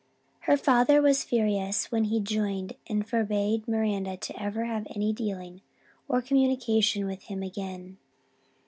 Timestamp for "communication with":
6.23-7.21